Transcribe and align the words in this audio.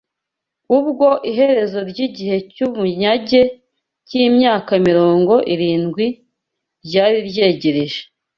Ubwo 0.77 1.07
iherezo 1.31 1.79
ry’igihe 1.89 2.37
cy’ubunyage 2.53 3.41
cy’imyaka 4.07 4.71
mirongo 4.87 5.33
irindwi 5.53 6.05
ryari 6.85 7.17
ryegereje 7.29 8.01